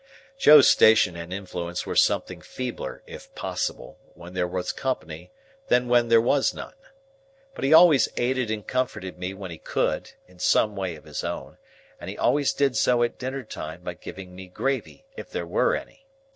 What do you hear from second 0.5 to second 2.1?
station and influence were